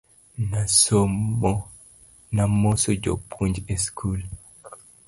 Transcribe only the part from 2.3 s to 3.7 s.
Namoso japuonj